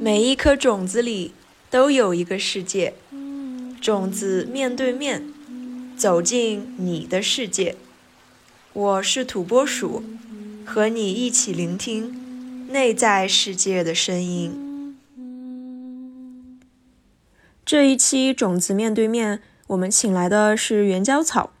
[0.00, 1.32] 每一颗种子里
[1.70, 2.94] 都有一个世界，
[3.80, 5.24] 种子面对面
[5.96, 7.76] 走进你的世界。
[8.72, 10.02] 我是土拨鼠，
[10.64, 14.96] 和你一起聆听内在世界的声音。
[17.64, 21.52] 这一期种子面对面，我们请来的是原椒草。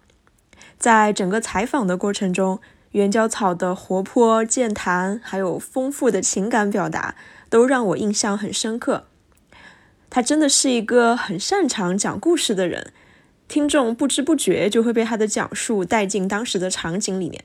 [0.78, 2.60] 在整个采访的过程中，
[2.92, 7.14] 圆角草的活泼健谈，还有丰富的情感表达。
[7.52, 9.04] 都让我印象很深刻。
[10.08, 12.94] 他真的是一个很擅长讲故事的人，
[13.46, 17.44] 听众不知不觉就会被他的讲述带进当时的场景里面。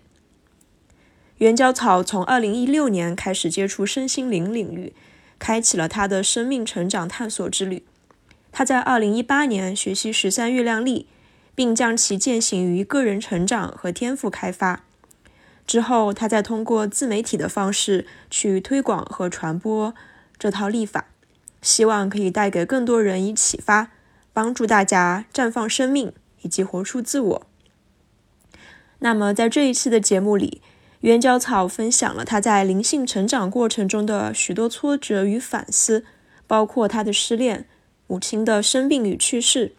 [1.39, 4.93] 圆角草从二零一六年开始接触身心灵领域，
[5.37, 7.83] 开启了他的生命成长探索之旅。
[8.53, 11.07] 他在二零一八年学习十三月亮历，
[11.53, 14.85] 并将其践行于个人成长和天赋开发。
[15.67, 19.93] 之后，他再通过自媒体的方式去推广和传播
[20.39, 21.07] 这套历法，
[21.61, 23.91] 希望可以带给更多人以启发，
[24.31, 27.47] 帮助大家绽放生命以及活出自我。
[28.99, 30.61] 那么，在这一期的节目里，
[31.01, 36.05] 原角草分享了他在灵性成长过程中的许多挫折与反思，
[36.47, 37.67] 包括他的失恋、
[38.07, 39.73] 母亲的生病与去世，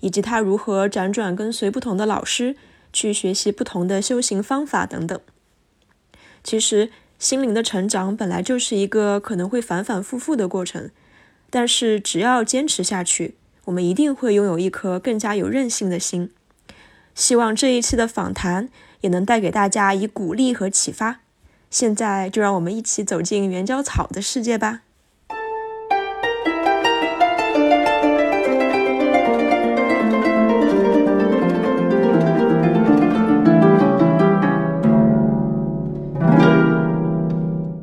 [0.00, 2.56] 以及他如何辗转跟随不同的老师。
[2.92, 5.20] 去学习不同的修行方法等等。
[6.42, 10.90] 其实，心灵的成长本来就是一个可能会反反复复的过程，
[11.50, 13.34] 但是只要坚持下去，
[13.66, 16.30] 我们一定会拥有一颗更加有韧性的心。
[17.14, 18.70] 希望这一期的访谈
[19.02, 21.20] 也能带给大家以鼓励和启发。
[21.68, 24.82] 现在就让我们一起走进原胶草的世界吧。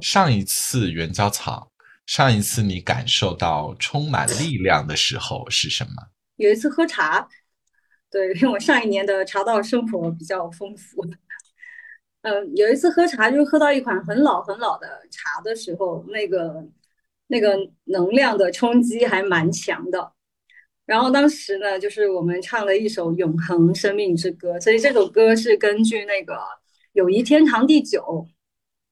[0.09, 1.69] 上一次原胶草，
[2.05, 5.92] 上一次你感受到充满力量的时候是什么？
[6.37, 7.27] 有一次喝茶，
[8.09, 11.05] 对，因 为我上一年的茶道生活比较丰富。
[12.23, 16.65] 嗯，有一次喝茶，就是喝到一款很老很老的茶的时候，那个
[17.27, 20.14] 那个能量的冲击还蛮强的。
[20.86, 26.33] 然后当时呢，就是我们唱了一首《永恒生命之歌》，所以这首歌是根据那个
[26.93, 27.99] 《友谊天长地久》。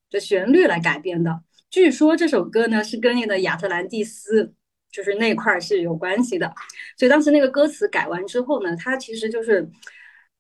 [0.09, 4.53] 的旋律来改编的，据说这首歌呢是跟那个亚特兰蒂斯，
[4.91, 6.53] 就是那块儿是有关系的。
[6.97, 9.67] 所以当时那个歌词改完之后呢，它其实就是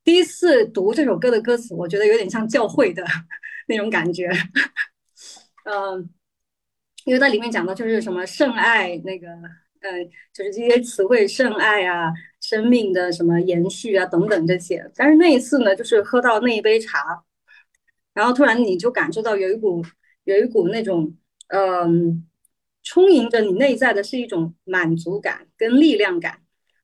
[0.03, 3.03] 第一次读这首歌的歌词，我觉得有点像教会的
[3.67, 4.29] 那种感觉。
[5.65, 6.09] 嗯，
[7.05, 9.27] 因为在里面讲的就是什么圣爱，那个
[9.81, 14.89] 呃，就是这些词汇，圣爱啊，生命的什么延续啊等等这些。
[14.95, 17.23] 但是那一次呢，就是喝到那一杯茶。
[18.15, 19.85] 然后突然你就感受到有一股
[20.23, 21.15] 有一股那种
[21.49, 22.25] 嗯，
[22.81, 26.39] 充盈着你内在的是一种满足感跟力量感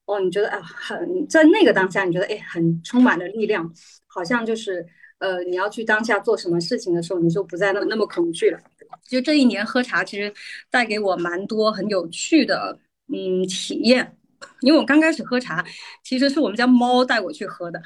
[0.05, 3.73] 哦，你觉得啊很在那个当下你觉得哎很充满了力量，
[4.05, 4.85] 好像就是
[5.19, 8.59] 呃你要去当下做什么事情的时候你就不再那那么恐惧了。
[9.07, 10.31] 就这一年喝茶其实
[10.69, 12.77] 带给我蛮多很有趣的
[13.07, 14.17] 嗯体验，
[14.59, 15.65] 因为我刚开始喝茶
[16.03, 17.81] 其实是我们家猫带我去喝的。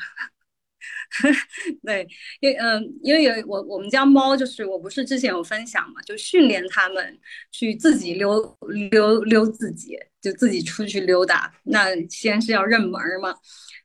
[1.85, 2.07] 对，
[2.39, 7.19] 因为嗯，因为有我我们家猫，就是我不是之前有分享嘛，就训练它们
[7.51, 8.57] 去自己溜
[8.91, 11.53] 溜溜自己，就自己出去溜达。
[11.63, 13.29] 那先是要认门嘛。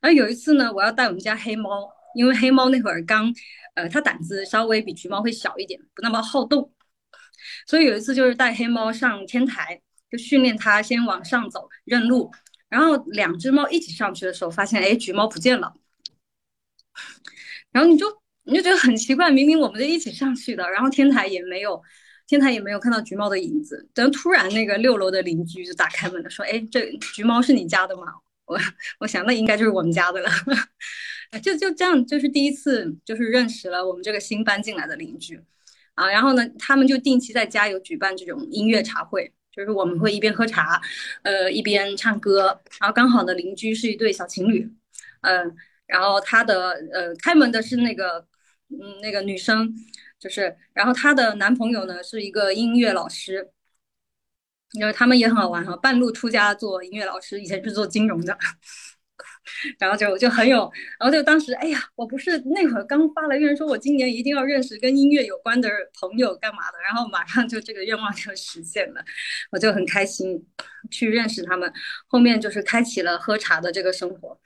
[0.01, 3.33] 然后有一次呢，我要带我们家黑猫，因为黑猫那会儿刚，
[3.75, 6.73] 呃，它胆子稍微比橘猫会小一点，不那么好动。
[7.67, 12.31] 所以有一次就是带黑猫上天台，就训练它先往上走认路。
[12.69, 15.75] 然后两只猫一起上去的时候，发现哎，橘猫不见了。
[17.73, 18.07] 然后你就
[18.45, 21.81] 你就觉得很奇怪，明明我们就一起上去的，然后天台也没有，
[22.27, 23.89] 天台也没有看到橘猫的影子。
[23.95, 28.03] 等突然那个六楼的邻居就打开门了，说：“哎，这橘猫是你家的吗？”
[28.47, 28.59] 我
[28.99, 30.31] 我想那应该就是我们家的了。
[31.41, 35.41] 就就这样，就是第一次就是认识了我们这个新搬进来的邻居
[35.95, 36.11] 啊。
[36.11, 40.83] 然后呢，他们就定期在家有举办这种音乐茶会，就是我们会一边喝茶，
[41.23, 42.61] 呃，一边唱歌。
[42.81, 44.69] 然后刚好的邻居是一对小情侣，
[45.21, 45.55] 嗯。
[45.91, 48.27] 然后他的呃开门的是那个
[48.69, 49.75] 嗯那个女生，
[50.19, 53.51] 就是然后她的男朋友呢是一个音乐老师，
[54.79, 58.39] 就是他们也很好玩哈，半路出家做音乐老师，以前是做金融的，
[59.79, 60.71] 然后就就很有，
[61.01, 65.69] 然后就当时哎呀，我不是那会儿刚发了愿，说我今年一定要认识跟音乐有关的
[66.01, 69.05] 朋友干嘛的，然后马上就这个愿望就实现了，
[69.51, 70.47] 我就很开心
[70.91, 71.73] 去认识他们，
[72.07, 74.41] 后面就是开启了喝茶的这个生活。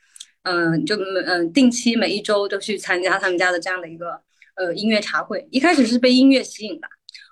[0.45, 4.21] 嗯，就嗯定期每一周都去参加他们家的这样的一个
[4.57, 5.47] 呃音乐茶会。
[5.51, 6.89] 一开始是被音乐吸引的，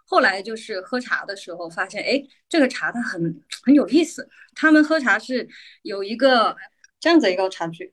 [0.06, 4.26] 后来就是喝茶的时候发现，哎，这个茶它很很有意思。
[4.54, 5.46] 他们喝茶是
[5.82, 6.56] 有一个
[7.00, 7.92] 这样子一个茶具，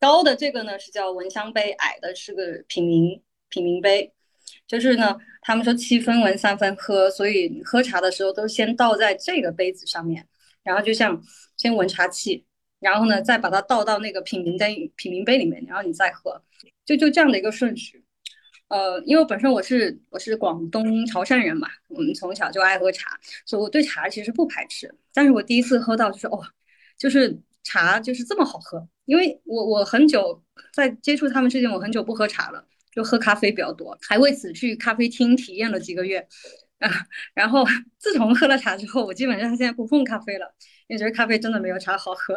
[0.00, 4.14] 高的这个呢是叫闻香杯，矮的是个品茗品茗杯。
[4.66, 10.26] 就是呢，他们说七分闻三分喝，所以喝茶的时候都先倒在这个杯子上面，
[10.62, 11.22] 然后就像
[11.58, 12.46] 先闻茶气。
[12.82, 16.42] 然后呢，再把它倒到那个品茗杯品茗杯里面，然后你再喝，
[16.84, 18.04] 就就这样的一个顺序。
[18.68, 24.92] 呃，因为本身我是我是广东潮汕人嘛，我们从小就爱喝茶，所以我对茶其实不排斥。
[25.14, 26.40] 但是我第一次喝到就是哦，
[26.98, 28.88] 就是茶就是这么好喝。
[29.04, 30.42] 因为我我很久
[30.72, 36.26] 在接触他们之前，我很久不喝茶了，就喝咖啡比较多，还为此去咖啡厅体验了几个月。
[36.78, 36.90] 啊，
[37.32, 37.64] 然后
[37.98, 40.52] 自从喝了茶之后，我基本上现在不碰咖啡了。
[40.92, 42.36] 因为觉得咖啡真的没有茶好喝，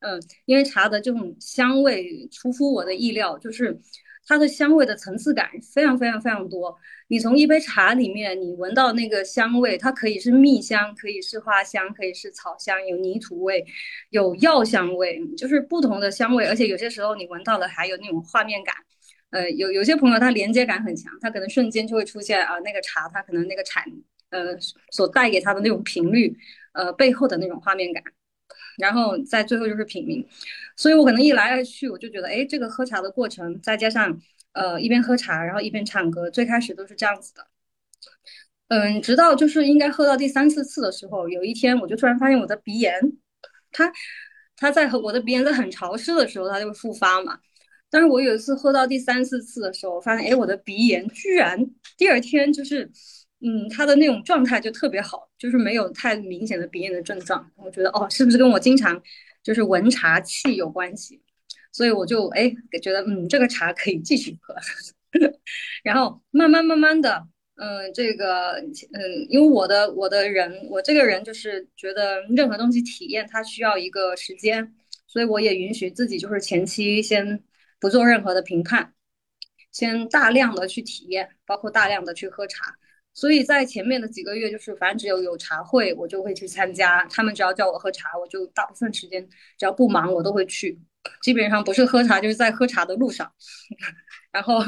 [0.00, 3.80] 嗯，因为茶的这种香味出乎我的意料，就是
[4.26, 6.76] 它的香味的层次感非常非常非常多。
[7.08, 13.64] 你从一杯茶里面，你闻到那个香味，它可以是蜜香，可以是花香，可以是草香，有泥土味，
[14.10, 16.44] 有药香味，就是不同的香味。
[16.44, 18.74] 而且有些时候你闻到了还有那种画面感，
[19.30, 23.82] 呃，有有些朋友他连接感很强，他可能瞬间就会出现啊，那个茶他可能那个产
[24.34, 24.58] 呃
[24.90, 26.36] 所带给他的那种频率。
[26.76, 28.02] 呃，背后的那种画面感，
[28.78, 30.26] 然后在最后就是品茗，
[30.74, 34.20] 所以我可能一来二去，我就觉得，哎，这个喝茶的过程，再加上
[34.54, 37.46] 呃一边喝茶，然后一边唱歌，最开始都是这样子的，
[38.66, 43.00] 嗯，直到就是应该喝到第三四次的时候，有一天我就突然发现我的鼻炎，
[43.70, 43.92] 它
[44.56, 47.38] 它在和我的鼻炎在很潮湿的时候，它就会复发嘛，
[47.88, 52.90] 但是我有一次喝到第三四次的时候，发现，哎，我的鼻炎居然第二天就是。
[53.44, 57.50] 嗯，他的那种状态就特别好，就是没有太明显的鼻炎的症状。
[57.56, 59.00] 我觉得哦，是不是跟我经常
[59.42, 61.20] 就是闻茶气有关系？
[61.70, 62.50] 所以我就哎
[62.82, 64.54] 觉得嗯，这个茶可以继续喝。
[65.84, 67.26] 然后慢慢慢慢的，
[67.56, 74.74] 嗯，这个嗯，因为我的我的人，我这个人就是觉得任何东西体验它需要一个时间，
[75.06, 77.42] 所以我也允许自己就是前期先
[77.78, 78.94] 不做任何的评判，
[79.70, 82.74] 先大量的去体验，包括大量的去喝茶。
[83.14, 87.04] 所以在前面的几个月，就是反正只有有茶会，我就会去参加。
[87.06, 89.26] 他们只要叫我喝茶，我就大部分时间
[89.56, 90.78] 只要不忙，我都会去。
[91.22, 93.32] 基本上不是喝茶，就是在喝茶的路上。
[94.32, 94.60] 然后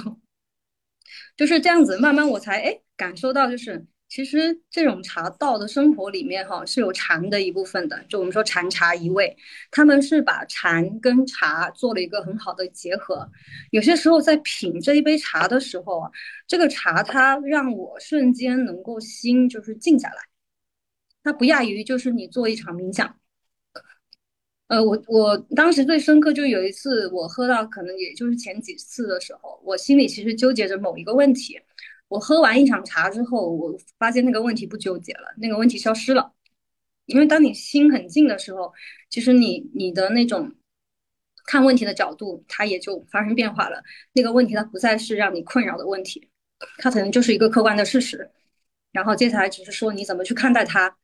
[1.36, 3.84] 就是这样子，慢慢我才哎感受到，就是。
[4.08, 8.02] 其实这种茶道的生活里面，哈是有禅的一部分的。
[8.08, 9.36] 就我们说禅茶一味，
[9.70, 13.28] 他们是把禅跟茶做了一个很好的结合。
[13.72, 16.10] 有些时候在品这一杯茶的时候啊，
[16.46, 20.16] 这个茶它让我瞬间能够心就是静下来，
[21.24, 23.18] 它不亚于就是你做一场冥想。
[24.68, 31.60] 呃，我我当时最深刻就有一次，我喝到可能也就是前几次的时候，我心里其实纠结着某一个问题。
[32.08, 36.32] 我喝完一场茶之后，我发现那个问题不纠结了，那个问题消失了。
[37.06, 38.72] 因为当你心很静的时候，
[39.10, 40.52] 其实你你的那种
[41.46, 43.82] 看问题的角度，它也就发生变化了。
[44.12, 46.28] 那个问题它不再是让你困扰的问题，
[46.78, 48.30] 它可能就是一个客观的事实。
[48.92, 50.96] 然后接下来只是说你怎么去看待它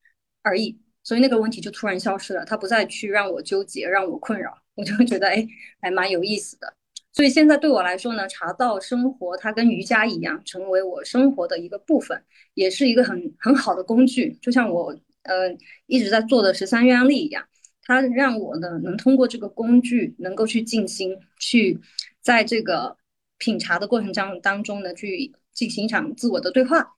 [0.43, 0.78] 而已。
[1.05, 5.44] 所以那个问题就突然消失了，它不再去让我纠结，让我困扰，我就会觉得哎，
[5.81, 6.72] 还蛮有意思的。
[7.12, 12.22] 所以现在对我来说呢，茶道生活它跟瑜伽一样，成为我生活的一个部分，
[12.55, 14.39] 也是一个很很好的工具。
[14.41, 15.55] 就像我呃
[15.86, 17.44] 一直在做的十三月案例一样，
[17.82, 21.79] 它让我呢能通过这个工具，能够去静心，去
[22.22, 22.96] 在这个
[23.36, 26.94] 品茶的过程当当中呢，去进行一场自我的对话。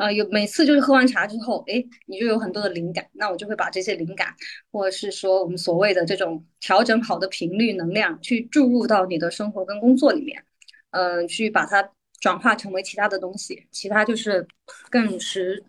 [0.00, 4.34] 啊，有每次就是喝完茶之后，哎，你就有很多的灵感，那我就会把这些灵感，
[4.72, 10.42] 或者是说我们所谓的这种调整好的频率能量，去注入到你的生活跟工作里面，
[10.92, 11.86] 嗯，去把它
[12.18, 14.46] 转化成为其他的东西，其他就是
[14.88, 15.62] 更实，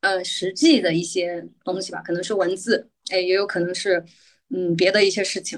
[0.00, 4.04] 呃，实际的一些东西吧，可能是文字，哎，也有可能是
[4.50, 5.56] 嗯别的一些事情，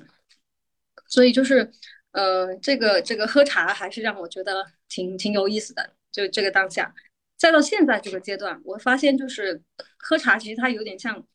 [1.07, 1.71] 所以就是，
[2.13, 6.95] 呃，这个这个喝茶还是让我觉得挺挺有意思的，就这个当下。
[7.41, 9.63] 再到现在这个阶段，我发现就是
[9.97, 11.27] 喝茶，其实它有点像，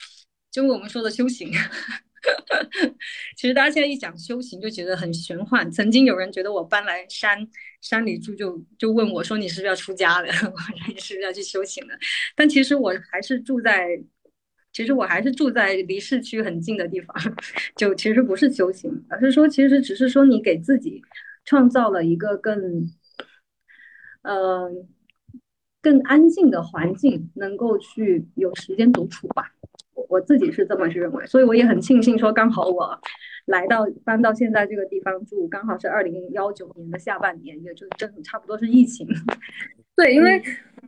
[0.52, 1.52] 就我们说的修行。
[3.36, 5.70] 其实大家现在一讲修行，就觉得很玄幻。
[5.72, 7.48] 曾经有人觉得我搬来山
[7.82, 10.28] 山里住，就就问我说：“你是不是要出家的？
[10.88, 11.98] 你是不是要去修行的？”
[12.36, 13.88] 但其实我还是住在，
[14.72, 17.16] 其实我还是住在离市区很近的地方。
[17.76, 21.02] 就其实不是修行，而是说，其实只是说你给自己
[21.46, 22.88] 创造了一个更，
[24.22, 24.88] 嗯。
[25.86, 29.52] 更安静的环境，能够去有时间独处吧。
[29.94, 33.00] 我我自己是这么去认为，所以我也很庆幸说，刚好我
[33.46, 39.08] 来到搬到现在这个地方住，刚好是二零幺九年的下半年，也就正差不多是疫情。
[39.96, 40.42] 对，因为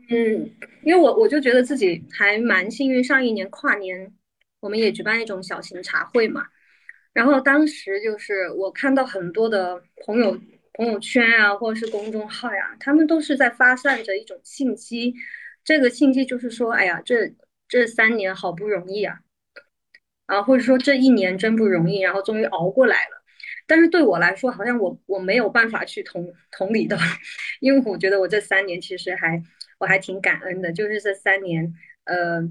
[0.09, 0.49] 嗯，
[0.83, 4.11] 因为我我就觉得自己还蛮幸运，上一年跨年
[4.61, 6.43] 我们也举办一种小型茶会嘛，
[7.13, 10.35] 然后当时就是我看到很多的朋友
[10.77, 15.13] 朋友圈啊，或者是公众号呀，他们都是在发散着一种信息，
[15.63, 17.33] 这个信息就是说，哎呀，这
[17.67, 19.19] 这三年好不容易啊。
[20.27, 23.23] 啊，或者说这一年真不容易，然后终于熬过来了。
[23.65, 26.97] 但是对我来说，好像我我没有办法去同同理的，
[27.59, 29.41] 因为我觉得我这三年其实还
[29.79, 32.41] 我还挺感恩的，就是这三年，呃，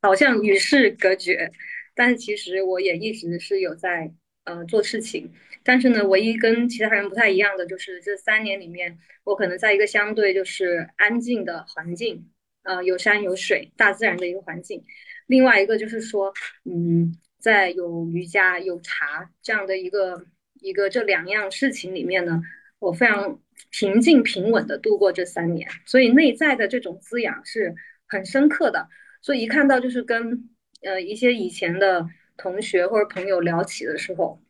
[0.00, 1.52] 好像与世隔绝，
[1.94, 4.12] 但其实我也一直是有在
[4.44, 5.32] 呃做事情。
[5.62, 12.30] 但是呢，唯一跟其他人不太一样的就是这三年里面，我可能在一个相对就是安静的环境，
[12.62, 14.84] 呃，有山有水，大自然的一个环境。
[15.26, 16.32] 另外一个就是说，
[16.64, 20.26] 嗯，在有瑜伽、有茶这样的一个
[20.60, 22.42] 一个这两样事情里面呢，
[22.78, 27.74] 我非常平静平稳的度过这三年，所以内在的这种滋养是
[28.06, 28.86] 很深刻的。
[29.22, 30.50] 所以一看到就是跟
[30.82, 34.42] 呃一些以前的同学或者朋友聊起的时候，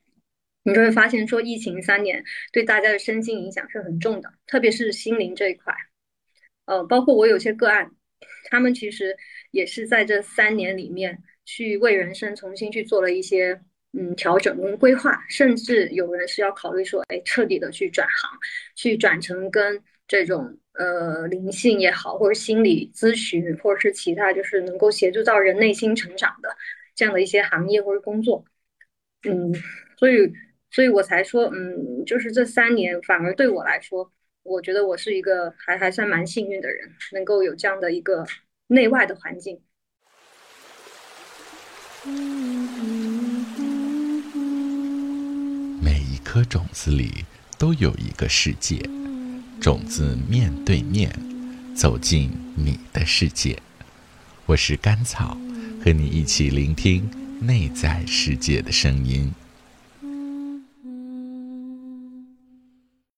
[0.62, 5.74] 你就会发现说，疫情三年对大家的身心影响是很重的，特别是心灵这一块。
[6.66, 7.90] 呃，包括我有些个案，
[8.50, 9.16] 他们其实。
[9.54, 13.56] 也是在这三年里面，去为人生重新去做了一些
[13.92, 18.28] 嗯调整跟规划，甚至有人是要考虑说，哎，彻底的去转行，
[18.74, 26.48] 去转成跟这种呃灵性也好，或者心理咨询，或者是其他就是能够协助到人内心成长的
[26.94, 28.44] 这样的一些行业或者工作，
[29.22, 29.52] 嗯，
[29.98, 30.32] 所以
[30.70, 38.24] 所以我才说，嗯，就是这三年反而对我来说，我觉得我是一个还还算蛮幸运的人，能够有这样的一个。
[38.66, 39.60] 内外的环境，
[45.82, 47.26] 每一颗种子里
[47.58, 48.78] 都有一个世界，
[49.60, 51.14] 种子面对面
[51.76, 53.58] 走进你的世界。
[54.46, 55.36] 我是甘草，
[55.84, 57.06] 和你一起聆听
[57.40, 59.30] 内在世界的声音。